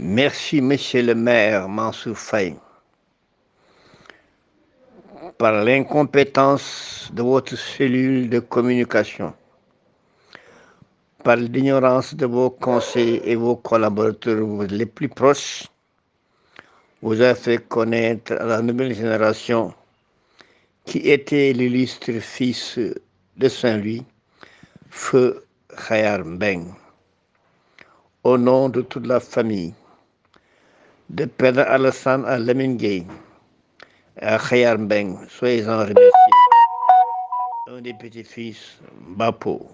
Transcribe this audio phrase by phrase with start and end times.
[0.00, 2.54] Merci, monsieur le maire Mansour Faye.
[5.38, 9.34] Par l'incompétence de votre cellule de communication,
[11.24, 15.66] par l'ignorance de vos conseils et vos collaborateurs les plus proches,
[17.02, 19.74] vous avez fait connaître à la nouvelle génération
[20.84, 22.78] qui était l'illustre fils
[23.36, 24.04] de Saint-Louis,
[24.90, 25.44] Feu
[25.88, 26.66] Khayar Mbeng.
[28.22, 29.74] Au nom de toute la famille,
[31.08, 33.06] de Père Alassane à Lamine Gueye,
[34.20, 36.36] à Khayar Mbeng, soyez-en remerciés.
[37.70, 38.78] Un des petits-fils,
[39.16, 39.66] Bapo.